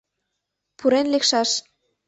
—Пурен 0.77 1.07
лекшаш. 1.13 1.49